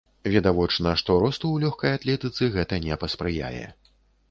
Відавочна, 0.35 0.93
што 1.01 1.17
росту 1.25 1.45
ў 1.51 1.57
лёгкай 1.65 1.95
атлетыцы 1.99 2.51
гэта 2.59 2.83
не 2.89 3.01
паспрыяе. 3.07 3.65